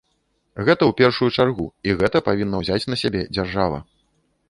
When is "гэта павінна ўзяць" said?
2.01-2.83